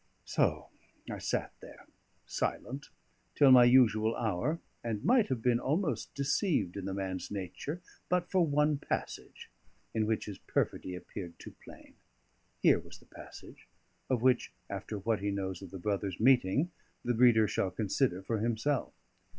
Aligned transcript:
So 0.25 0.69
I 1.11 1.19
sat 1.19 1.53
there, 1.59 1.85
silent, 2.25 2.89
till 3.35 3.51
my 3.51 3.65
usual 3.65 4.15
hour; 4.15 4.59
and 4.83 5.03
might 5.05 5.27
have 5.27 5.43
been 5.43 5.59
almost 5.59 6.11
deceived 6.15 6.75
in 6.75 6.85
the 6.85 6.93
man's 6.95 7.29
nature 7.29 7.83
but 8.09 8.27
for 8.27 8.43
one 8.43 8.79
passage, 8.79 9.51
in 9.93 10.07
which 10.07 10.25
his 10.25 10.39
perfidy 10.39 10.95
appeared 10.95 11.37
too 11.37 11.53
plain. 11.63 11.93
Here 12.63 12.79
was 12.79 12.97
the 12.97 13.05
passage; 13.05 13.67
of 14.09 14.23
which, 14.23 14.51
after 14.71 14.97
what 14.97 15.19
he 15.19 15.29
knows 15.29 15.61
of 15.61 15.69
the 15.69 15.77
brothers' 15.77 16.19
meeting, 16.19 16.71
the 17.05 17.13
reader 17.13 17.47
shall 17.47 17.69
consider 17.69 18.23
for 18.23 18.39
himself. 18.39 18.95